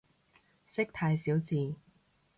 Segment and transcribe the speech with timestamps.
[0.65, 1.75] 識太少字